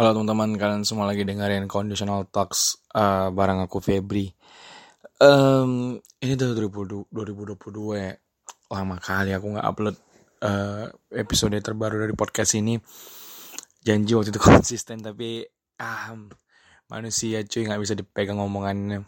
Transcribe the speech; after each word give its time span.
Halo 0.00 0.16
teman-teman, 0.16 0.56
kalian 0.56 0.80
semua 0.88 1.04
lagi 1.04 1.28
dengerin 1.28 1.68
Conditional 1.68 2.24
Talks 2.32 2.88
uh, 2.96 3.28
bareng 3.36 3.68
aku 3.68 3.84
Febri. 3.84 4.32
Um, 5.20 6.00
ini 6.24 6.40
udah 6.40 6.56
2022 6.56 8.00
ya. 8.00 8.16
Lama 8.72 8.96
kali 8.96 9.36
aku 9.36 9.52
nggak 9.52 9.66
upload 9.68 9.96
uh, 10.40 10.88
episode 11.12 11.52
terbaru 11.60 12.00
dari 12.00 12.16
podcast 12.16 12.56
ini. 12.56 12.80
Janji 13.84 14.16
waktu 14.16 14.32
itu 14.32 14.40
konsisten 14.48 15.04
tapi 15.04 15.44
ah 15.76 16.16
manusia 16.88 17.44
cuy 17.44 17.68
nggak 17.68 17.80
bisa 17.84 17.92
dipegang 17.92 18.40
omongannya. 18.40 19.04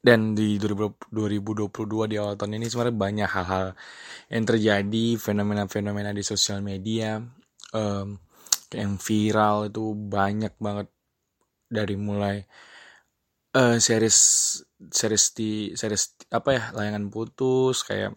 Dan 0.00 0.32
di 0.32 0.56
2022 0.56 1.68
di 2.08 2.16
awal 2.16 2.40
tahun 2.40 2.56
ini 2.56 2.72
sebenarnya 2.72 2.96
banyak 2.96 3.28
hal-hal 3.36 3.76
yang 4.32 4.44
terjadi, 4.48 5.06
fenomena-fenomena 5.20 6.16
di 6.16 6.24
sosial 6.24 6.64
media. 6.64 7.20
Um, 7.76 8.27
yang 8.72 9.00
viral 9.00 9.72
itu 9.72 9.96
banyak 9.96 10.52
banget 10.60 10.88
dari 11.68 11.96
mulai 11.96 12.44
uh, 13.56 13.76
series 13.80 14.18
series 14.78 15.24
di 15.36 15.50
series 15.72 16.16
apa 16.32 16.50
ya 16.52 16.62
layangan 16.76 17.08
putus 17.08 17.82
kayak 17.84 18.12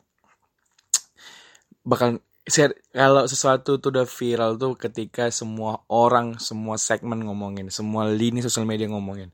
bakal 1.82 2.22
share, 2.46 2.76
kalau 2.94 3.26
sesuatu 3.26 3.78
tuh 3.82 3.90
udah 3.94 4.08
viral 4.08 4.58
tuh 4.58 4.74
ketika 4.78 5.30
semua 5.34 5.82
orang 5.90 6.38
semua 6.38 6.78
segmen 6.78 7.26
ngomongin 7.26 7.70
semua 7.74 8.10
lini 8.10 8.42
sosial 8.44 8.66
media 8.68 8.90
ngomongin. 8.90 9.32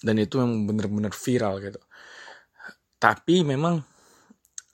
Dan 0.00 0.16
itu 0.16 0.40
yang 0.40 0.64
bener-bener 0.64 1.12
viral 1.12 1.60
gitu. 1.60 1.80
Tapi 2.96 3.44
memang 3.44 3.84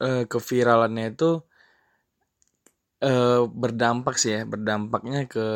uh, 0.03 0.23
keviralannya 0.27 1.15
itu 1.15 1.43
uh, 3.03 3.45
berdampak 3.49 4.17
sih 4.17 4.41
ya 4.41 4.43
berdampaknya 4.49 5.29
ke 5.29 5.47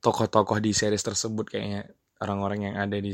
tokoh-tokoh 0.00 0.58
di 0.62 0.72
series 0.72 1.04
tersebut 1.04 1.46
kayaknya. 1.50 1.88
Orang-orang 2.20 2.72
yang 2.72 2.76
ada 2.76 3.00
di 3.00 3.12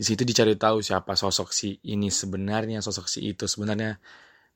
di 0.00 0.04
situ 0.04 0.24
dicari 0.24 0.56
tahu 0.56 0.80
siapa 0.80 1.12
sosok 1.12 1.52
si 1.52 1.76
ini 1.88 2.08
sebenarnya 2.08 2.80
sosok 2.80 3.06
si 3.08 3.32
itu 3.32 3.44
sebenarnya. 3.44 4.00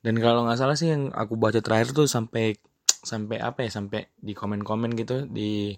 Dan 0.05 0.20
kalau 0.20 0.44
nggak 0.44 0.58
salah 0.60 0.77
sih 0.77 0.92
yang 0.92 1.12
aku 1.12 1.36
baca 1.40 1.60
terakhir 1.64 1.96
tuh 1.96 2.08
sampai 2.08 2.56
sampai 3.05 3.36
apa 3.40 3.64
ya 3.64 3.70
sampai 3.72 4.08
di 4.16 4.32
komen-komen 4.32 4.96
gitu 4.96 5.28
di 5.28 5.72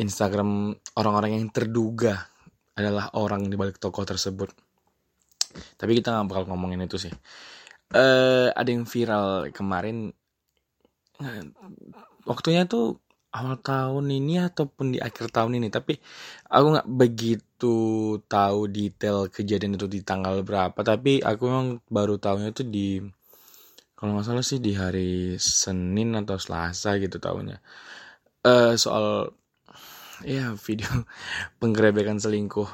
Instagram 0.00 0.72
orang-orang 0.96 1.36
yang 1.36 1.46
terduga 1.52 2.28
adalah 2.72 3.12
orang 3.20 3.48
di 3.48 3.56
balik 3.56 3.76
tokoh 3.76 4.04
tersebut. 4.08 4.52
Tapi 5.76 5.92
kita 6.00 6.16
nggak 6.16 6.28
bakal 6.28 6.44
ngomongin 6.48 6.84
itu 6.88 6.96
sih. 6.96 7.12
Uh, 7.92 8.48
ada 8.56 8.72
yang 8.72 8.88
viral 8.88 9.52
kemarin 9.52 10.16
waktunya 12.26 12.64
tuh 12.66 13.02
awal 13.32 13.56
tahun 13.64 14.12
ini 14.12 14.44
ataupun 14.44 14.94
di 14.94 14.98
akhir 15.00 15.32
tahun 15.32 15.58
ini. 15.58 15.72
Tapi 15.72 15.96
aku 16.52 16.66
nggak 16.76 16.88
begitu 16.92 17.76
tahu 18.28 18.68
detail 18.68 19.26
kejadian 19.32 19.80
itu 19.80 19.88
di 19.88 20.04
tanggal 20.04 20.44
berapa. 20.44 20.76
Tapi 20.76 21.24
aku 21.24 21.42
memang 21.48 21.68
baru 21.88 22.20
tahunya 22.20 22.52
itu 22.52 22.62
di 22.62 22.88
kalau 23.96 24.18
nggak 24.18 24.26
salah 24.26 24.44
sih 24.44 24.58
di 24.58 24.74
hari 24.74 25.38
Senin 25.38 26.18
atau 26.18 26.36
Selasa 26.36 26.98
gitu 27.00 27.16
tahunya. 27.22 27.58
Uh, 28.42 28.74
soal 28.74 29.30
ya 30.26 30.54
video 30.58 30.90
penggerebekan 31.62 32.18
selingkuh 32.18 32.66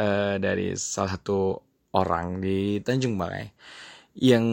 uh, 0.00 0.36
dari 0.40 0.72
salah 0.76 1.16
satu 1.16 1.60
orang 1.92 2.40
di 2.40 2.80
Tanjung 2.80 3.20
Balai 3.20 3.52
yang 4.16 4.44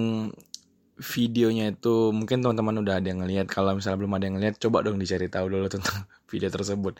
videonya 1.00 1.72
itu 1.74 2.12
mungkin 2.12 2.44
teman-teman 2.44 2.84
udah 2.84 3.00
ada 3.00 3.08
yang 3.08 3.24
ngeliat 3.24 3.48
kalau 3.48 3.74
misalnya 3.74 3.98
belum 4.04 4.14
ada 4.20 4.26
yang 4.28 4.36
ngeliat 4.38 4.56
coba 4.60 4.84
dong 4.84 5.00
dicari 5.00 5.32
tahu 5.32 5.48
dulu 5.48 5.68
tentang 5.76 6.06
video 6.28 6.50
tersebut. 6.52 7.00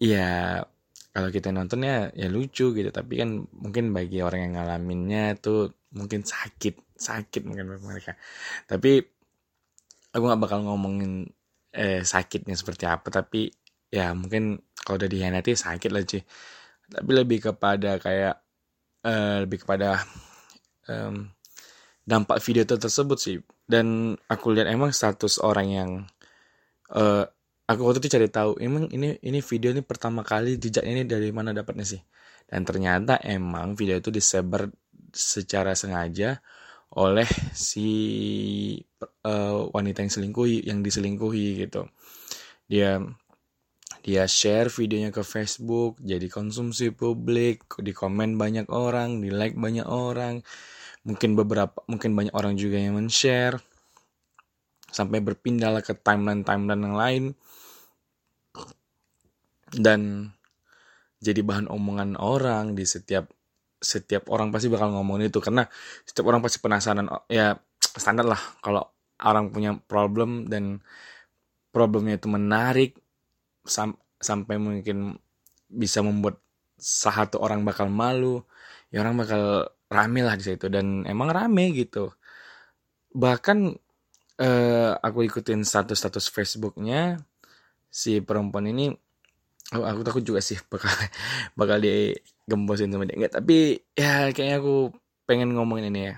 Ya 0.00 0.64
kalau 1.12 1.28
kita 1.28 1.52
nontonnya 1.52 2.10
ya 2.16 2.26
lucu 2.32 2.72
gitu. 2.72 2.90
Tapi 2.90 3.12
kan 3.20 3.44
mungkin 3.52 3.92
bagi 3.92 4.24
orang 4.24 4.50
yang 4.50 4.52
ngalaminnya 4.56 5.36
tuh 5.38 5.76
mungkin 5.92 6.24
sakit 6.24 6.96
sakit 6.96 7.44
mungkin 7.44 7.76
mereka. 7.80 8.16
Tapi 8.66 9.04
aku 10.16 10.22
nggak 10.24 10.40
bakal 10.40 10.64
ngomongin 10.64 11.28
eh, 11.76 12.02
sakitnya 12.02 12.56
seperti 12.56 12.88
apa. 12.88 13.12
Tapi 13.12 13.52
ya 13.92 14.16
mungkin 14.16 14.58
kalau 14.80 14.96
udah 15.02 15.10
dihianati 15.10 15.52
sakit 15.54 15.90
lah 15.92 16.02
sih 16.06 16.22
tapi 16.90 17.10
lebih 17.14 17.38
kepada 17.38 18.02
kayak 18.02 18.34
eh, 19.06 19.36
lebih 19.46 19.62
kepada 19.66 20.02
dampak 22.04 22.40
video 22.42 22.66
itu 22.66 22.76
tersebut 22.76 23.18
sih. 23.18 23.36
Dan 23.64 24.16
aku 24.26 24.52
lihat 24.54 24.68
emang 24.70 24.90
status 24.90 25.38
orang 25.40 25.68
yang 25.70 25.90
uh, 26.92 27.24
aku 27.70 27.80
waktu 27.86 28.02
itu 28.02 28.18
cari 28.18 28.28
tahu 28.28 28.58
emang 28.58 28.90
ini 28.90 29.14
ini 29.22 29.38
video 29.38 29.70
ini 29.70 29.82
pertama 29.86 30.26
kali 30.26 30.58
jejak 30.58 30.82
ini 30.82 31.06
dari 31.06 31.30
mana 31.30 31.54
dapatnya 31.54 31.86
sih? 31.86 32.02
Dan 32.50 32.66
ternyata 32.66 33.22
emang 33.22 33.78
video 33.78 33.94
itu 33.98 34.10
disebar 34.10 34.66
secara 35.14 35.78
sengaja 35.78 36.42
oleh 36.90 37.26
si 37.54 37.88
uh, 39.22 39.70
wanita 39.70 40.02
yang 40.02 40.10
selingkuhi 40.10 40.66
yang 40.66 40.82
diselingkuhi 40.82 41.62
gitu. 41.62 41.86
Dia 42.66 42.98
dia 44.00 44.24
share 44.24 44.72
videonya 44.72 45.12
ke 45.12 45.20
Facebook 45.20 46.00
jadi 46.00 46.24
konsumsi 46.32 46.88
publik 46.90 47.68
di 47.84 47.92
komen 47.92 48.40
banyak 48.40 48.72
orang 48.72 49.20
di 49.20 49.28
like 49.28 49.54
banyak 49.54 49.84
orang 49.84 50.40
mungkin 51.04 51.32
beberapa 51.32 51.80
mungkin 51.88 52.12
banyak 52.12 52.34
orang 52.36 52.54
juga 52.60 52.76
yang 52.76 52.96
men-share. 52.96 53.60
Sampai 54.90 55.22
berpindah 55.22 55.70
ke 55.80 55.94
timeline 55.94 56.42
timeline 56.42 56.82
yang 56.82 56.96
lain. 56.98 57.24
Dan 59.70 60.32
jadi 61.22 61.46
bahan 61.46 61.70
omongan 61.70 62.18
orang 62.18 62.74
di 62.74 62.82
setiap 62.82 63.30
setiap 63.80 64.28
orang 64.28 64.52
pasti 64.52 64.66
bakal 64.68 64.92
ngomongin 64.92 65.30
itu. 65.30 65.38
Karena 65.38 65.64
setiap 66.04 66.26
orang 66.28 66.42
pasti 66.42 66.58
penasaran. 66.58 67.06
Ya 67.30 67.56
standar 67.80 68.26
lah 68.26 68.40
kalau 68.60 68.84
orang 69.22 69.52
punya 69.54 69.78
problem 69.86 70.50
dan 70.50 70.82
problemnya 71.70 72.18
itu 72.18 72.26
menarik 72.26 72.98
sam 73.62 73.94
sampai 74.18 74.58
mungkin 74.58 75.16
bisa 75.70 76.02
membuat 76.02 76.42
satu 76.76 77.38
orang 77.38 77.62
bakal 77.62 77.86
malu. 77.86 78.42
Ya 78.90 79.06
orang 79.06 79.14
bakal 79.14 79.70
rame 79.90 80.20
lah 80.22 80.38
di 80.38 80.44
situ 80.46 80.70
dan 80.70 81.02
emang 81.04 81.34
rame 81.34 81.74
gitu. 81.74 82.14
Bahkan 83.10 83.58
eh, 84.40 84.92
aku 84.96 85.26
ikutin 85.26 85.66
status-status 85.66 86.30
Facebooknya 86.30 87.18
si 87.90 88.22
perempuan 88.22 88.70
ini 88.70 88.94
oh, 89.74 89.84
aku 89.84 90.00
takut 90.06 90.22
juga 90.22 90.40
sih 90.40 90.56
bakal 90.72 90.94
bakal 91.58 91.78
digembosin 91.82 92.94
sama 92.94 93.04
dia. 93.04 93.18
Enggak 93.18 93.42
tapi 93.42 93.82
ya 93.98 94.30
kayaknya 94.30 94.62
aku 94.62 94.94
pengen 95.26 95.52
ngomongin 95.58 95.90
ini 95.90 96.00
ya. 96.14 96.16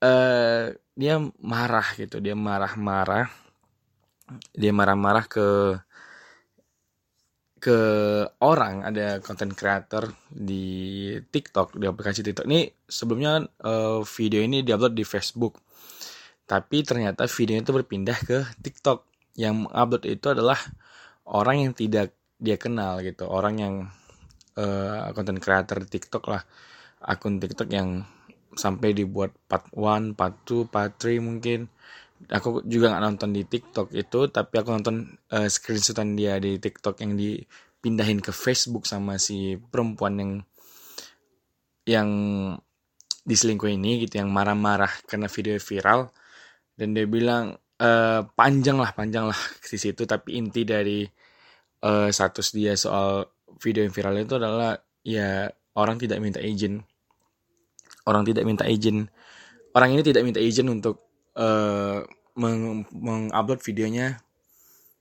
Eh 0.00 0.64
dia 0.96 1.20
marah 1.44 1.86
gitu 2.00 2.18
dia 2.24 2.32
marah-marah. 2.32 3.28
Dia 4.56 4.72
marah-marah 4.74 5.24
ke 5.28 5.78
ke 7.66 7.80
orang 8.46 8.86
ada 8.86 9.18
content 9.18 9.50
creator 9.50 10.14
di 10.30 11.10
TikTok 11.18 11.74
di 11.74 11.90
aplikasi 11.90 12.22
TikTok. 12.22 12.46
Ini 12.46 12.70
sebelumnya 12.86 13.42
uh, 13.42 14.06
video 14.06 14.38
ini 14.38 14.62
diupload 14.62 14.94
di 14.94 15.02
Facebook. 15.02 15.58
Tapi 16.46 16.86
ternyata 16.86 17.26
video 17.26 17.58
itu 17.58 17.74
berpindah 17.74 18.18
ke 18.22 18.46
TikTok. 18.62 19.02
Yang 19.34 19.66
upload 19.74 20.04
itu 20.06 20.26
adalah 20.30 20.54
orang 21.26 21.66
yang 21.66 21.72
tidak 21.74 22.14
dia 22.38 22.54
kenal 22.54 23.02
gitu. 23.02 23.26
Orang 23.26 23.58
yang 23.58 23.74
uh, 24.54 25.10
content 25.10 25.42
creator 25.42 25.82
TikTok 25.82 26.22
lah. 26.30 26.46
Akun 27.02 27.42
TikTok 27.42 27.66
yang 27.74 28.06
sampai 28.54 28.94
dibuat 28.94 29.34
part 29.50 29.66
1, 29.74 30.14
part 30.14 30.38
2, 30.46 30.70
part 30.70 30.94
3 31.02 31.18
mungkin 31.18 31.66
aku 32.26 32.64
juga 32.66 32.90
nggak 32.92 33.04
nonton 33.04 33.30
di 33.36 33.42
TikTok 33.44 33.92
itu 33.92 34.26
tapi 34.32 34.54
aku 34.58 34.68
nonton 34.72 35.14
uh, 35.30 35.46
screenshotan 35.46 36.16
dia 36.16 36.40
di 36.40 36.58
TikTok 36.58 36.98
yang 37.04 37.14
dipindahin 37.14 38.18
ke 38.24 38.32
Facebook 38.32 38.88
sama 38.88 39.20
si 39.20 39.54
perempuan 39.60 40.14
yang 40.18 40.32
yang 41.86 42.10
diselingkuh 43.26 43.70
ini 43.70 44.06
gitu 44.06 44.22
yang 44.22 44.30
marah-marah 44.30 44.90
karena 45.06 45.30
video 45.30 45.58
viral. 45.58 46.10
Dan 46.76 46.92
dia 46.92 47.06
bilang 47.08 47.56
uh, 47.80 48.20
panjang 48.36 48.76
lah 48.76 48.92
panjang 48.92 49.30
lah 49.30 49.40
di 49.70 49.78
situ 49.80 50.04
tapi 50.04 50.36
inti 50.36 50.62
dari 50.66 51.06
uh, 51.86 52.08
status 52.10 52.52
dia 52.52 52.76
soal 52.76 53.26
video 53.62 53.86
yang 53.86 53.94
viral 53.94 54.14
itu 54.20 54.36
adalah 54.36 54.76
ya 55.06 55.48
orang 55.78 55.96
tidak 55.98 56.18
minta 56.18 56.42
izin. 56.42 56.82
Orang 58.06 58.22
tidak 58.22 58.46
minta 58.46 58.62
izin. 58.66 59.10
Orang 59.74 59.92
ini 59.92 60.02
tidak 60.06 60.22
minta 60.22 60.38
izin 60.38 60.70
untuk 60.70 61.06
uh, 61.36 62.02
mengupload 62.36 63.60
videonya 63.62 64.20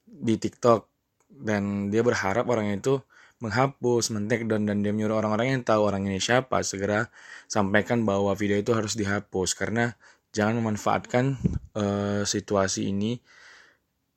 di 0.05 0.35
TikTok. 0.35 0.91
Dan 1.35 1.91
dia 1.91 1.99
berharap 1.99 2.47
orang 2.47 2.71
itu 2.71 3.03
menghapus, 3.43 4.15
men 4.15 4.31
dan 4.31 4.63
dan 4.63 4.79
dia 4.79 4.95
menyuruh 4.95 5.19
orang-orang 5.19 5.51
yang 5.51 5.63
tahu 5.67 5.83
orang 5.83 6.07
ini 6.07 6.23
siapa 6.23 6.63
segera 6.63 7.11
sampaikan 7.51 8.07
bahwa 8.07 8.31
video 8.35 8.55
itu 8.55 8.71
harus 8.71 8.95
dihapus. 8.95 9.57
Karena 9.59 9.91
jangan 10.31 10.63
memanfaatkan 10.63 11.35
uh, 11.75 12.23
situasi 12.23 12.91
ini 12.91 13.19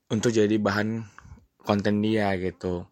untuk 0.09 0.31
jadi 0.31 0.55
bahan 0.59 1.05
konten 1.62 2.00
dia 2.00 2.32
gitu. 2.38 2.87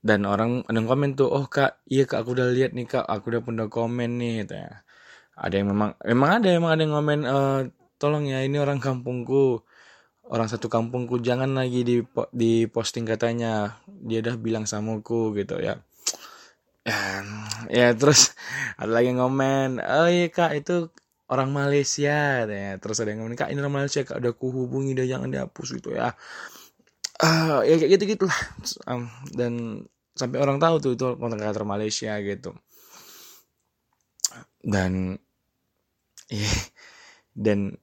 Dan 0.00 0.24
orang 0.24 0.64
ada 0.64 0.80
komen 0.80 1.12
tuh 1.12 1.28
oh 1.28 1.44
kak 1.44 1.84
iya 1.84 2.08
kak 2.08 2.24
aku 2.24 2.32
udah 2.32 2.48
lihat 2.48 2.72
nih 2.72 2.88
kak 2.88 3.04
aku 3.04 3.36
udah 3.36 3.42
pernah 3.44 3.68
komen 3.68 4.16
nih 4.16 4.32
gitu 4.44 4.54
ya. 4.56 4.80
Ada 5.36 5.54
yang 5.60 5.68
memang 5.72 5.90
memang 6.04 6.30
ada 6.40 6.48
emang 6.48 6.70
ada 6.72 6.82
yang 6.84 6.94
komen 6.96 7.20
e, 7.24 7.38
tolong 8.00 8.24
ya 8.24 8.40
ini 8.40 8.56
orang 8.56 8.80
kampungku. 8.80 9.60
Orang 10.30 10.46
satu 10.46 10.70
kampungku 10.70 11.18
jangan 11.20 11.52
lagi 11.52 11.84
di 11.84 11.96
di 12.32 12.64
posting 12.64 13.04
katanya. 13.04 13.82
Dia 13.84 14.24
udah 14.24 14.36
bilang 14.40 14.64
sama 14.64 14.96
aku 14.98 15.36
gitu 15.36 15.60
ya. 15.60 15.76
Ya, 16.80 17.20
ya 17.68 17.88
terus 17.92 18.32
ada 18.80 18.88
lagi 18.88 19.12
yang 19.12 19.20
ngomen 19.20 19.84
oh 19.84 20.08
iya 20.08 20.32
kak 20.32 20.56
itu 20.56 20.88
orang 21.28 21.52
Malaysia 21.52 22.48
ya 22.48 22.80
terus 22.80 23.04
ada 23.04 23.12
yang 23.12 23.20
ngomong 23.20 23.36
kak 23.36 23.52
ini 23.52 23.60
orang 23.60 23.84
Malaysia 23.84 24.00
kak 24.00 24.16
udah 24.16 24.32
kuhubungi 24.32 24.96
dia 24.96 25.06
jangan 25.16 25.28
dihapus 25.28 25.68
gitu 25.76 25.92
ya. 25.92 26.16
Uh, 27.20 27.60
ya 27.68 27.76
kayak 27.76 28.00
gitu 28.00 28.16
gitulah 28.16 28.40
um, 28.88 29.12
dan 29.36 29.84
sampai 30.16 30.40
orang 30.40 30.56
tahu 30.56 30.80
tuh 30.80 30.92
itu 30.96 31.04
konten 31.20 31.36
kreator 31.36 31.68
Malaysia 31.68 32.16
gitu. 32.24 32.56
Dan 34.64 35.20
iya. 36.32 36.52
Dan 37.36 37.76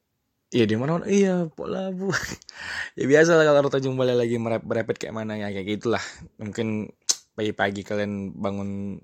iya 0.55 0.63
di 0.63 0.75
mana 0.79 1.03
iya 1.07 1.47
pola 1.51 1.91
bu. 1.91 2.11
Ya 2.97 3.05
biasa 3.05 3.37
lah 3.37 3.45
kalau 3.45 3.69
Tanjung 3.69 3.93
Balai 3.93 4.17
lagi 4.17 4.41
merepet 4.41 4.97
kayak 4.97 5.13
mana 5.13 5.37
ya 5.37 5.53
kayak 5.53 5.67
gitulah. 5.77 6.01
Mungkin 6.41 6.89
pagi-pagi 7.37 7.85
kalian 7.85 8.33
bangun 8.33 8.97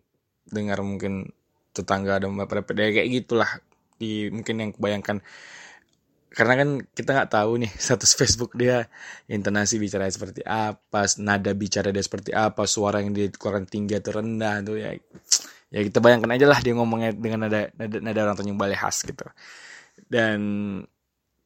dengar 0.50 0.82
mungkin 0.82 1.30
tetangga 1.78 2.18
ada 2.18 2.26
merepet 2.26 2.74
ya 2.74 2.90
kayak 2.90 3.10
gitulah. 3.12 3.50
Di 4.02 4.34
mungkin 4.34 4.56
yang 4.66 4.72
kebayangkan. 4.74 5.22
Karena 6.34 6.54
kan 6.58 6.70
kita 6.98 7.10
nggak 7.14 7.30
tahu 7.30 7.52
nih 7.62 7.72
status 7.86 8.18
Facebook 8.18 8.58
dia 8.58 8.90
intonasi 9.30 9.78
bicara 9.78 10.10
seperti 10.10 10.42
apa 10.42 11.06
nada 11.22 11.54
bicara 11.54 11.94
dia 11.94 12.02
seperti 12.02 12.34
apa 12.34 12.66
suara 12.66 13.06
yang 13.06 13.14
dia 13.14 13.30
tinggi 13.70 13.94
atau 13.94 14.18
rendah 14.18 14.66
tuh 14.66 14.82
ya 14.82 14.98
ya 15.70 15.80
kita 15.86 16.02
bayangkan 16.02 16.34
aja 16.34 16.46
lah 16.50 16.58
dia 16.66 16.74
ngomongnya 16.74 17.14
dengan 17.14 17.46
nada 17.46 17.70
nada, 17.78 17.98
nada 18.02 18.20
orang 18.26 18.38
Tanjung 18.42 18.58
Balai 18.58 18.74
khas 18.74 19.06
gitu. 19.06 19.30
Dan 20.10 20.42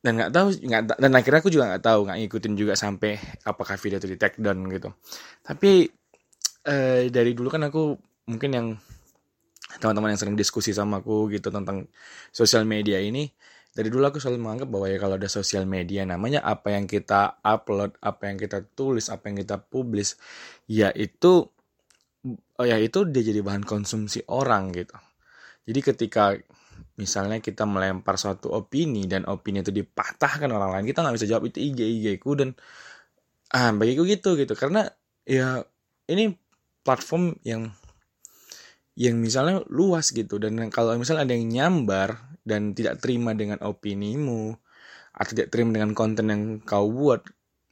dan 0.07 0.15
nggak 0.15 0.31
tahu 0.31 0.47
nggak 0.55 0.81
dan 1.03 1.11
akhirnya 1.11 1.39
aku 1.43 1.51
juga 1.51 1.75
nggak 1.75 1.83
tahu 1.83 1.99
nggak 2.07 2.17
ngikutin 2.23 2.53
juga 2.55 2.73
sampai 2.79 3.19
apakah 3.43 3.75
video 3.75 3.99
itu 3.99 4.07
di 4.07 4.15
take 4.15 4.39
down 4.39 4.63
gitu 4.71 4.95
tapi 5.43 5.91
eh, 6.63 7.11
dari 7.11 7.35
dulu 7.35 7.51
kan 7.51 7.67
aku 7.67 7.91
mungkin 8.31 8.51
yang 8.55 8.67
teman-teman 9.83 10.15
yang 10.15 10.19
sering 10.23 10.39
diskusi 10.39 10.71
sama 10.71 11.03
aku 11.03 11.27
gitu 11.27 11.51
tentang 11.51 11.91
sosial 12.31 12.63
media 12.63 13.03
ini 13.03 13.27
dari 13.75 13.93
dulu 13.93 14.09
aku 14.09 14.17
selalu 14.17 14.41
menganggap 14.41 14.69
bahwa 14.73 14.87
ya 14.89 14.97
kalau 14.97 15.15
ada 15.21 15.29
sosial 15.29 15.69
media 15.69 16.01
namanya 16.01 16.41
apa 16.41 16.73
yang 16.73 16.89
kita 16.89 17.37
upload, 17.45 17.93
apa 18.01 18.25
yang 18.25 18.41
kita 18.41 18.65
tulis, 18.73 19.05
apa 19.13 19.29
yang 19.29 19.37
kita 19.45 19.61
publish, 19.61 20.17
ya 20.65 20.89
itu 20.97 21.45
oh 22.57 22.65
ya 22.65 22.81
itu 22.81 23.05
dia 23.05 23.21
jadi 23.21 23.45
bahan 23.45 23.61
konsumsi 23.61 24.25
orang 24.33 24.73
gitu. 24.73 24.97
Jadi 25.69 25.79
ketika 25.93 26.33
misalnya 26.97 27.41
kita 27.43 27.63
melempar 27.65 28.17
suatu 28.17 28.49
opini 28.51 29.05
dan 29.05 29.25
opini 29.29 29.61
itu 29.61 29.71
dipatahkan 29.73 30.49
orang 30.49 30.73
lain, 30.73 30.85
kita 30.89 31.05
nggak 31.05 31.15
bisa 31.17 31.27
jawab 31.29 31.49
itu 31.49 31.59
IG 31.61 31.79
IG 31.79 32.05
ku 32.21 32.33
dan 32.37 32.57
ah 33.53 33.71
bagiku 33.75 34.03
gitu 34.07 34.35
gitu. 34.39 34.53
Karena 34.57 34.87
ya 35.27 35.63
ini 36.07 36.33
platform 36.81 37.37
yang 37.43 37.71
yang 38.97 39.21
misalnya 39.21 39.61
luas 39.69 40.09
gitu. 40.09 40.41
Dan 40.41 40.57
kalau 40.73 40.97
misalnya 40.97 41.29
ada 41.29 41.35
yang 41.37 41.47
nyambar 41.51 42.37
dan 42.41 42.73
tidak 42.73 43.03
terima 43.03 43.37
dengan 43.37 43.61
opinimu 43.61 44.55
atau 45.17 45.31
tidak 45.33 45.49
terima 45.53 45.77
dengan 45.81 45.91
konten 45.97 46.29
yang 46.29 46.43
kau 46.61 46.89
buat 46.93 47.25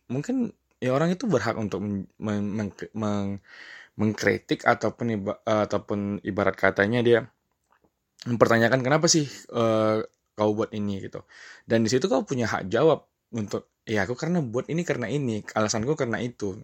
mungkin 0.09 0.53
ya 0.81 0.93
orang 0.93 1.13
itu 1.13 1.25
berhak 1.25 1.57
untuk 1.57 1.81
meng, 1.81 2.05
meng, 2.17 2.73
meng, 2.93 3.41
mengkritik 3.95 4.67
ataupun 4.67 5.05
iba, 5.15 5.33
ataupun 5.45 6.19
ibarat 6.21 6.55
katanya 6.57 6.99
dia 7.01 7.19
mempertanyakan 8.25 8.81
kenapa 8.81 9.05
sih 9.05 9.29
uh, 9.53 10.01
kau 10.35 10.51
buat 10.51 10.73
ini 10.75 10.99
gitu. 11.05 11.23
Dan 11.63 11.85
di 11.85 11.89
situ 11.89 12.09
kau 12.11 12.25
punya 12.25 12.49
hak 12.49 12.67
jawab 12.67 13.07
untuk 13.31 13.71
ya 13.85 14.03
aku 14.03 14.17
karena 14.17 14.41
buat 14.41 14.67
ini 14.67 14.81
karena 14.81 15.07
ini 15.07 15.45
alasanku 15.53 15.93
karena 15.93 16.19
itu. 16.19 16.57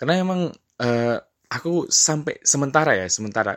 Karena 0.00 0.18
emang 0.18 0.50
uh, 0.80 1.16
aku 1.48 1.88
sampai 1.92 2.40
sementara 2.42 2.96
ya 2.96 3.06
sementara. 3.08 3.56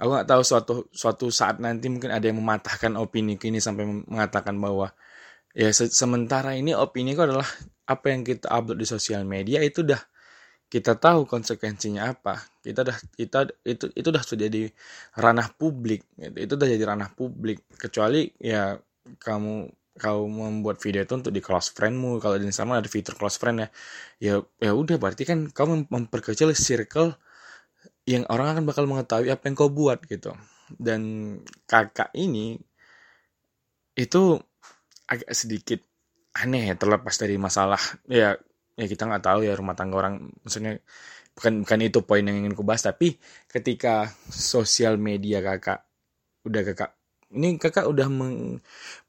Aku 0.00 0.08
nggak 0.12 0.28
tahu 0.28 0.42
suatu 0.42 0.74
suatu 0.90 1.26
saat 1.30 1.60
nanti 1.62 1.86
mungkin 1.92 2.10
ada 2.10 2.24
yang 2.26 2.40
mematahkan 2.42 2.96
opini 2.98 3.38
ini 3.38 3.60
sampai 3.62 3.84
mengatakan 4.08 4.56
bahwa 4.58 4.90
ya 5.52 5.68
se 5.70 5.92
sementara 5.92 6.56
ini 6.56 6.72
opini 6.72 7.12
itu 7.12 7.22
adalah 7.22 7.46
apa 7.86 8.06
yang 8.08 8.24
kita 8.24 8.48
upload 8.48 8.80
di 8.80 8.86
sosial 8.88 9.22
media 9.28 9.60
itu 9.60 9.84
udah 9.84 10.00
kita 10.72 10.96
tahu 10.96 11.28
konsekuensinya 11.28 12.16
apa. 12.16 12.40
Kita 12.64 12.80
udah 12.80 12.96
kita 13.12 13.38
itu 13.68 13.92
itu 13.92 14.08
udah 14.08 14.24
sudah 14.24 14.48
jadi 14.48 14.72
ranah 15.20 15.52
publik 15.52 16.00
gitu. 16.16 16.32
itu 16.40 16.52
udah 16.56 16.68
jadi 16.72 16.84
ranah 16.88 17.12
publik. 17.12 17.60
Kecuali 17.76 18.32
ya 18.40 18.80
kamu 19.20 19.68
kau 19.92 20.24
membuat 20.24 20.80
video 20.80 21.04
itu 21.04 21.12
untuk 21.12 21.28
di 21.36 21.44
close 21.44 21.76
friendmu. 21.76 22.16
Kalau 22.24 22.40
di 22.40 22.48
Instagram 22.48 22.80
ada 22.80 22.88
fitur 22.88 23.12
close 23.20 23.36
friend 23.36 23.60
ya. 23.60 23.68
Ya 24.16 24.34
ya 24.64 24.72
udah 24.72 24.96
berarti 24.96 25.28
kan 25.28 25.52
kau 25.52 25.68
memperkecil 25.68 26.56
circle 26.56 27.12
yang 28.08 28.24
orang 28.32 28.56
akan 28.56 28.64
bakal 28.64 28.88
mengetahui 28.88 29.28
apa 29.28 29.44
yang 29.52 29.54
kau 29.60 29.68
buat 29.68 30.00
gitu. 30.08 30.32
Dan 30.72 31.36
kakak 31.68 32.16
ini 32.16 32.56
itu 33.92 34.40
agak 35.04 35.28
sedikit 35.36 35.84
aneh 36.32 36.72
ya 36.72 36.74
terlepas 36.80 37.12
dari 37.20 37.36
masalah 37.36 37.76
ya 38.08 38.40
ya 38.82 38.90
kita 38.90 39.06
nggak 39.06 39.22
tahu 39.22 39.46
ya 39.46 39.54
rumah 39.54 39.78
tangga 39.78 39.94
orang 40.02 40.26
maksudnya 40.42 40.82
bukan 41.38 41.62
bukan 41.64 41.78
itu 41.80 41.98
poin 42.02 42.26
yang 42.26 42.42
ingin 42.42 42.52
kubahas 42.58 42.82
tapi 42.84 43.16
ketika 43.48 44.10
sosial 44.28 44.98
media 44.98 45.38
kakak 45.40 45.86
udah 46.42 46.62
kakak 46.66 46.90
ini 47.32 47.56
kakak 47.56 47.88
udah 47.88 48.08
meng, 48.12 48.60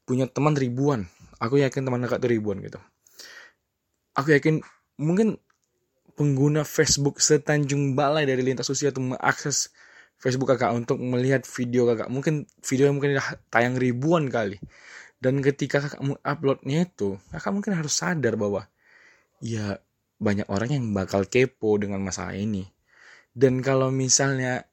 punya 0.08 0.24
teman 0.24 0.56
ribuan. 0.56 1.06
Aku 1.38 1.60
yakin 1.60 1.84
teman 1.84 2.00
kakak 2.08 2.24
tuh 2.24 2.32
ribuan 2.32 2.58
gitu. 2.64 2.80
Aku 4.16 4.32
yakin 4.32 4.64
mungkin 4.96 5.36
pengguna 6.16 6.64
Facebook 6.64 7.20
setanjung 7.20 7.92
balai 7.92 8.24
dari 8.24 8.40
lintas 8.40 8.70
usia 8.70 8.94
untuk 8.94 9.14
mengakses 9.14 9.74
Facebook 10.16 10.56
kakak 10.56 10.72
untuk 10.72 10.96
melihat 11.02 11.44
video 11.44 11.84
kakak. 11.84 12.08
Mungkin 12.08 12.48
video 12.64 12.88
yang 12.88 12.96
mungkin 12.96 13.20
udah 13.20 13.28
tayang 13.52 13.76
ribuan 13.76 14.32
kali. 14.32 14.56
Dan 15.20 15.44
ketika 15.44 15.84
kakak 15.84 16.00
uploadnya 16.24 16.88
itu 16.88 17.20
kakak 17.28 17.52
mungkin 17.52 17.76
harus 17.76 17.92
sadar 17.92 18.40
bahwa 18.40 18.64
ya 19.44 19.76
banyak 20.16 20.48
orang 20.48 20.70
yang 20.72 20.84
bakal 20.96 21.28
kepo 21.28 21.76
dengan 21.76 22.00
masalah 22.00 22.32
ini. 22.32 22.64
Dan 23.36 23.60
kalau 23.60 23.92
misalnya 23.92 24.64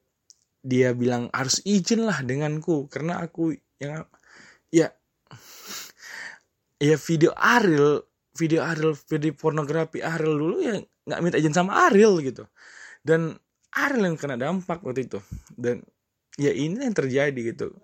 dia 0.63 0.95
bilang 0.95 1.27
harus 1.35 1.59
izin 1.67 2.07
lah 2.07 2.23
denganku 2.23 2.87
karena 2.87 3.19
aku 3.19 3.57
yang 3.81 4.05
ya 4.69 4.93
ya 6.77 6.95
video 7.01 7.33
Ariel 7.35 8.05
video 8.37 8.61
Ariel 8.61 8.93
video 9.09 9.33
pornografi 9.33 9.99
Ariel 9.99 10.37
dulu 10.37 10.55
ya 10.61 10.77
nggak 10.79 11.19
minta 11.19 11.37
izin 11.41 11.51
sama 11.51 11.91
Ariel 11.91 12.23
gitu. 12.23 12.47
Dan 13.03 13.35
Ariel 13.75 14.07
yang 14.07 14.15
kena 14.15 14.39
dampak 14.39 14.79
waktu 14.87 15.03
itu. 15.09 15.19
Dan 15.51 15.83
ya 16.39 16.55
ini 16.55 16.79
yang 16.87 16.95
terjadi 16.95 17.35
gitu 17.35 17.75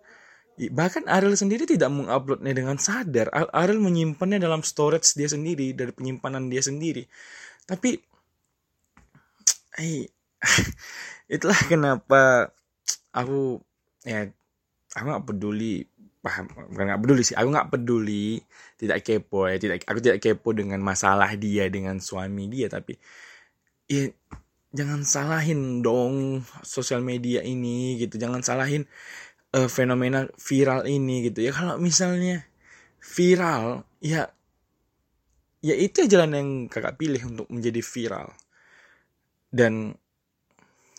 bahkan 0.74 1.06
Ariel 1.06 1.38
sendiri 1.38 1.70
tidak 1.70 1.94
menguploadnya 1.94 2.54
dengan 2.54 2.82
sadar. 2.82 3.30
Ariel 3.54 3.78
menyimpannya 3.78 4.42
dalam 4.42 4.66
storage 4.66 5.14
dia 5.14 5.30
sendiri 5.30 5.78
dari 5.78 5.94
penyimpanan 5.94 6.50
dia 6.50 6.66
sendiri. 6.66 7.06
Tapi 7.70 8.02
eh, 9.78 10.10
itulah 11.36 11.60
kenapa 11.70 12.50
aku 13.14 13.62
ya 14.02 14.26
aku 14.98 15.06
nggak 15.06 15.26
peduli 15.30 15.86
paham 16.22 16.50
bukan 16.50 16.86
nggak 16.92 17.02
peduli 17.02 17.22
sih 17.24 17.38
aku 17.38 17.50
nggak 17.54 17.70
peduli 17.72 18.42
tidak 18.76 19.00
kepo 19.06 19.48
ya 19.48 19.58
tidak 19.62 19.86
aku 19.86 20.00
tidak 20.02 20.20
kepo 20.20 20.50
dengan 20.52 20.82
masalah 20.82 21.32
dia 21.38 21.70
dengan 21.70 22.02
suami 22.02 22.50
dia 22.52 22.68
tapi 22.68 22.98
ya 23.88 24.12
jangan 24.76 25.08
salahin 25.08 25.80
dong 25.80 26.44
sosial 26.62 27.00
media 27.00 27.40
ini 27.46 27.96
gitu 28.02 28.20
jangan 28.20 28.44
salahin 28.44 28.84
uh, 29.58 29.70
fenomena 29.70 30.30
viral 30.38 30.86
ini 30.86 31.26
gitu 31.28 31.50
ya. 31.50 31.52
Kalau 31.52 31.82
misalnya 31.82 32.46
viral 33.02 33.82
ya 33.98 34.30
ya 35.66 35.74
itu 35.74 36.06
jalan 36.06 36.32
yang 36.38 36.50
kakak 36.70 37.02
pilih 37.02 37.22
untuk 37.26 37.48
menjadi 37.50 37.82
viral. 37.82 38.28
Dan 39.50 39.98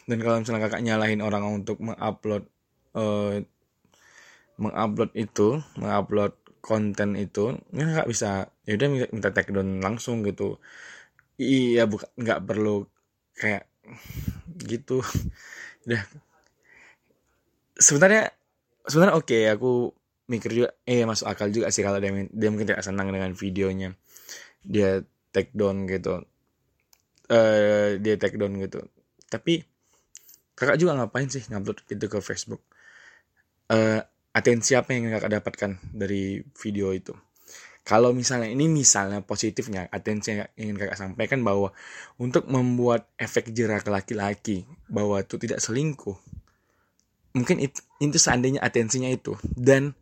dan 0.08 0.18
kalau 0.24 0.40
misalnya 0.42 0.66
kakak 0.66 0.82
nyalahin 0.82 1.22
orang 1.22 1.44
untuk 1.46 1.78
mengupload 1.78 2.44
uh, 2.98 3.38
mengupload 4.58 5.12
itu 5.14 5.62
mengupload 5.78 6.34
konten 6.58 7.14
itu 7.14 7.54
ya 7.70 7.84
kakak 7.86 8.08
bisa 8.10 8.30
ya 8.66 8.74
udah 8.74 8.88
minta 9.14 9.30
take 9.30 9.54
down 9.54 9.78
langsung 9.78 10.26
gitu. 10.26 10.58
Iya 11.38 11.86
bukan 11.86 12.10
nggak 12.18 12.42
perlu 12.42 12.82
kayak 13.38 13.70
gitu. 14.66 14.98
Udah. 15.86 16.02
Sebenarnya 17.78 18.34
sebenarnya 18.88 19.16
oke 19.16 19.28
okay, 19.28 19.42
aku 19.52 19.92
mikir 20.28 20.50
juga 20.52 20.68
eh 20.84 21.04
masuk 21.08 21.24
akal 21.24 21.48
juga 21.48 21.72
sih 21.72 21.80
kalau 21.80 21.96
dia, 21.98 22.12
dia 22.28 22.48
mungkin 22.52 22.68
tidak 22.68 22.84
senang 22.84 23.08
dengan 23.08 23.32
videonya. 23.32 23.96
Dia 24.60 25.00
take 25.32 25.56
down 25.56 25.88
gitu. 25.88 26.24
Uh, 27.28 27.96
dia 28.00 28.16
take 28.20 28.36
down 28.36 28.56
gitu. 28.60 28.84
Tapi 29.28 29.64
kakak 30.52 30.76
juga 30.80 30.96
ngapain 31.00 31.28
sih 31.32 31.44
ngupload 31.48 31.84
gitu 31.88 32.06
ke 32.08 32.18
Facebook? 32.20 32.60
Uh, 33.68 34.00
atensi 34.36 34.76
apa 34.76 34.92
yang 34.92 35.12
kakak 35.16 35.40
dapatkan 35.40 35.70
dari 35.96 36.44
video 36.60 36.92
itu? 36.92 37.16
Kalau 37.88 38.12
misalnya 38.12 38.52
ini 38.52 38.68
misalnya 38.68 39.24
positifnya 39.24 39.88
atensi 39.88 40.36
yang 40.36 40.44
ingin 40.60 40.76
kakak 40.76 41.00
sampaikan 41.00 41.40
bahwa 41.40 41.72
untuk 42.20 42.44
membuat 42.52 43.08
efek 43.16 43.48
jerah 43.56 43.80
ke 43.80 43.88
laki-laki 43.88 44.68
bahwa 44.92 45.24
itu 45.24 45.40
tidak 45.40 45.64
selingkuh 45.64 46.20
mungkin 47.36 47.60
itu, 47.60 47.80
itu 48.00 48.18
seandainya 48.20 48.60
atensinya 48.62 49.10
itu. 49.10 49.36
Dan 49.42 49.92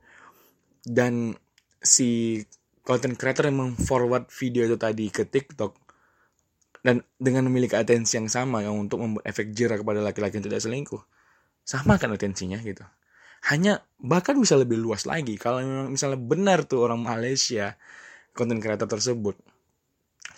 dan 0.87 1.35
si 1.83 2.43
content 2.87 3.19
creator 3.19 3.51
yang 3.51 3.75
forward 3.75 4.31
video 4.31 4.67
itu 4.67 4.79
tadi 4.79 5.11
ke 5.11 5.27
TikTok 5.27 5.75
dan 6.87 7.03
dengan 7.19 7.51
memiliki 7.51 7.75
atensi 7.75 8.15
yang 8.15 8.31
sama 8.31 8.63
yang 8.63 8.79
untuk 8.79 9.03
membuat 9.03 9.27
efek 9.27 9.51
jerah 9.51 9.75
kepada 9.75 9.99
laki-laki 9.99 10.39
yang 10.39 10.47
tidak 10.47 10.63
selingkuh 10.63 11.03
sama 11.67 11.99
kan 11.99 12.15
atensinya 12.15 12.63
gitu. 12.63 12.87
Hanya 13.51 13.83
bahkan 13.99 14.39
bisa 14.39 14.55
lebih 14.55 14.79
luas 14.79 15.03
lagi 15.03 15.35
kalau 15.35 15.59
memang 15.67 15.91
misalnya 15.91 16.19
benar 16.23 16.63
tuh 16.63 16.87
orang 16.87 17.03
Malaysia 17.03 17.75
content 18.31 18.63
creator 18.63 18.87
tersebut 18.87 19.35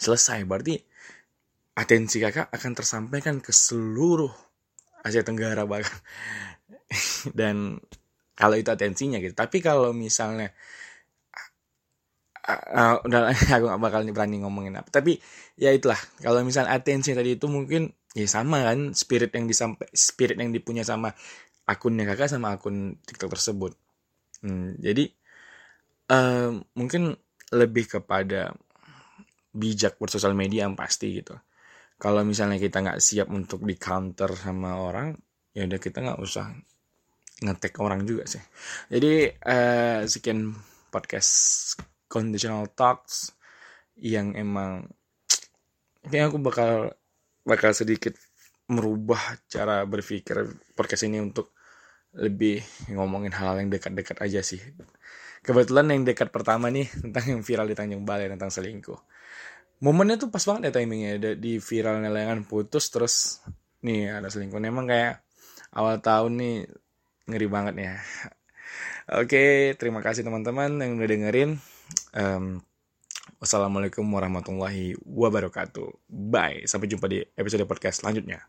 selesai 0.00 0.46
berarti 0.48 0.80
atensi 1.76 2.16
kakak 2.22 2.48
akan 2.48 2.72
tersampaikan 2.72 3.44
ke 3.44 3.52
seluruh 3.52 4.32
Asia 5.04 5.20
Tenggara 5.20 5.68
bahkan 5.68 5.92
dan 7.38 7.78
kalau 8.38 8.54
itu 8.54 8.70
atensinya 8.70 9.18
gitu. 9.18 9.34
Tapi 9.34 9.58
kalau 9.58 9.90
misalnya 9.90 10.54
uh, 12.48 12.96
udah 13.04 13.34
aku 13.56 13.64
gak 13.68 13.82
bakal 13.82 14.00
berani 14.14 14.40
ngomongin 14.40 14.78
apa. 14.78 14.88
Tapi 14.88 15.18
ya 15.58 15.74
itulah. 15.74 15.98
Kalau 16.22 16.40
misalnya 16.46 16.72
atensi 16.72 17.12
tadi 17.12 17.36
itu 17.36 17.46
mungkin 17.50 17.90
ya 18.16 18.24
sama 18.24 18.64
kan 18.64 18.96
spirit 18.96 19.34
yang 19.36 19.46
disampai 19.46 19.86
spirit 19.92 20.40
yang 20.40 20.50
dipunya 20.50 20.82
sama 20.82 21.12
akunnya 21.68 22.08
kakak 22.08 22.32
sama 22.32 22.56
akun 22.56 22.96
tiktok 23.04 23.36
tersebut. 23.36 23.72
Hmm, 24.40 24.78
jadi 24.78 25.10
uh, 26.14 26.56
mungkin 26.78 27.18
lebih 27.52 27.90
kepada 27.90 28.54
bijak 29.52 29.98
bersosial 29.98 30.32
media 30.32 30.64
yang 30.64 30.78
pasti 30.78 31.20
gitu. 31.20 31.36
Kalau 31.98 32.22
misalnya 32.22 32.62
kita 32.62 32.78
nggak 32.78 33.02
siap 33.02 33.28
untuk 33.34 33.66
di 33.66 33.74
counter 33.74 34.30
sama 34.38 34.78
orang 34.78 35.18
ya 35.50 35.66
udah 35.66 35.80
kita 35.82 35.98
nggak 35.98 36.20
usah 36.22 36.54
ngetek 37.38 37.78
orang 37.78 38.02
juga 38.02 38.26
sih 38.26 38.42
jadi 38.90 39.34
uh, 39.46 40.00
sekian 40.08 40.54
podcast 40.90 41.74
conditional 42.08 42.66
talks 42.72 43.36
yang 43.98 44.34
emang 44.34 44.88
kayaknya 46.06 46.26
aku 46.30 46.38
bakal 46.40 46.72
bakal 47.44 47.70
sedikit 47.74 48.14
merubah 48.68 49.20
cara 49.48 49.84
berpikir 49.88 50.44
podcast 50.76 51.08
ini 51.08 51.20
untuk 51.20 51.56
lebih 52.16 52.60
ngomongin 52.92 53.32
hal, 53.32 53.56
-hal 53.56 53.64
yang 53.64 53.70
dekat-dekat 53.72 54.16
aja 54.24 54.40
sih. 54.40 54.60
Kebetulan 55.44 55.92
yang 55.92 56.02
dekat 56.04 56.28
pertama 56.28 56.68
nih 56.68 56.88
tentang 57.04 57.24
yang 57.24 57.40
viral 57.44 57.68
di 57.68 57.76
Tanjung 57.76 58.04
Balai 58.04 58.28
tentang 58.28 58.52
selingkuh. 58.52 59.00
Momennya 59.84 60.18
tuh 60.18 60.28
pas 60.28 60.42
banget 60.42 60.68
ya 60.68 60.82
timingnya 60.82 61.38
di 61.38 61.62
viral 61.62 62.02
layangan 62.02 62.42
putus 62.44 62.90
terus 62.90 63.40
nih 63.84 64.18
ada 64.18 64.28
selingkuh. 64.28 64.58
Emang 64.60 64.90
kayak 64.90 65.22
awal 65.72 66.02
tahun 66.02 66.32
nih 66.36 66.56
ngeri 67.28 67.46
banget 67.46 67.74
ya. 67.76 67.94
Oke, 69.08 69.72
terima 69.80 70.04
kasih 70.04 70.20
teman-teman 70.20 70.76
yang 70.84 71.00
udah 71.00 71.08
dengerin. 71.08 71.50
Um, 72.12 72.60
wassalamualaikum 73.40 74.04
warahmatullahi 74.04 75.00
wabarakatuh. 75.00 75.88
Bye. 76.08 76.68
Sampai 76.68 76.92
jumpa 76.92 77.08
di 77.08 77.24
episode 77.38 77.64
podcast 77.64 78.04
selanjutnya. 78.04 78.44